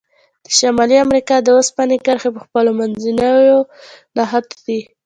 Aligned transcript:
د 0.45 0.47
شمالي 0.57 0.97
امریکا 1.05 1.35
د 1.41 1.47
اوسپنې 1.57 1.97
کرښې 2.05 2.29
په 2.35 2.41
خپلو 2.45 2.71
منځونو 2.79 3.29
نښتي 4.15 4.57
دي. 4.65 4.79